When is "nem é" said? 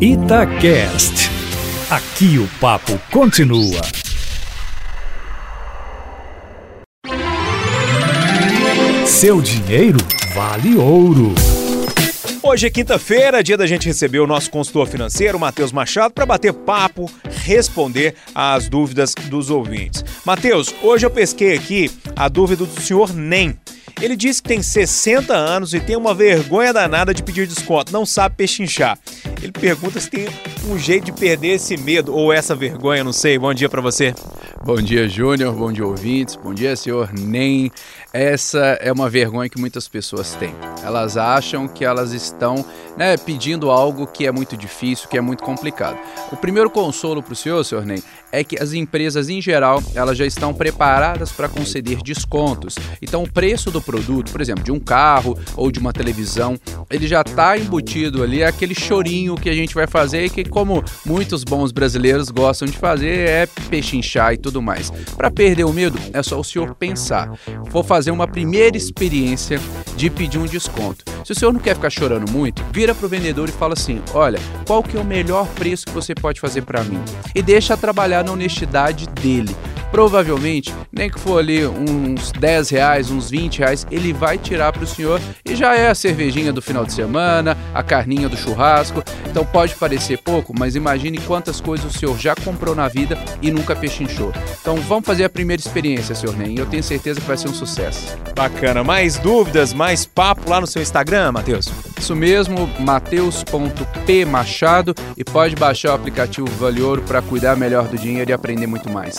47.86-48.42